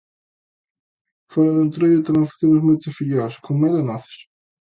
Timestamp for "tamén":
2.07-2.29